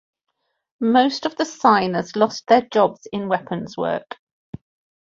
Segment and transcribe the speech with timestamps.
[0.79, 4.17] Most of the signers lost their jobs in weapons work.